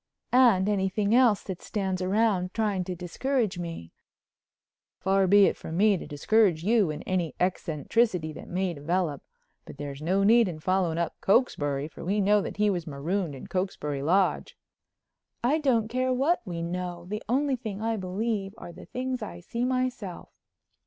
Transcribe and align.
"And 0.33 0.67
anything 0.67 1.13
else 1.13 1.43
that 1.43 1.61
stands 1.61 2.03
round 2.03 2.55
trying 2.55 2.83
to 2.85 2.95
discourage 2.95 3.59
me." 3.59 3.91
"Far 4.97 5.27
be 5.27 5.45
it 5.45 5.55
from 5.55 5.77
me 5.77 5.95
to 5.95 6.07
discourage 6.07 6.63
you 6.63 6.89
in 6.89 7.03
any 7.03 7.35
eccentricity 7.39 8.33
that 8.33 8.47
may 8.47 8.73
develop. 8.73 9.21
But 9.63 9.77
there's 9.77 10.01
no 10.01 10.23
need 10.23 10.47
in 10.47 10.57
following 10.59 10.97
up 10.97 11.21
Cokesbury, 11.21 11.87
for 11.87 12.03
we 12.03 12.19
know 12.19 12.41
that 12.41 12.57
he 12.57 12.67
was 12.71 12.87
marooned 12.87 13.35
in 13.35 13.45
Cokesbury 13.45 14.01
Lodge." 14.01 14.57
"I 15.43 15.59
don't 15.59 15.87
care 15.87 16.11
what 16.11 16.41
we 16.45 16.63
know. 16.63 17.05
The 17.07 17.21
only 17.29 17.55
things 17.55 17.83
I 17.83 17.95
believe 17.95 18.55
are 18.57 18.73
the 18.73 18.85
things 18.85 19.21
I 19.21 19.39
see 19.39 19.63
myself." 19.65 20.29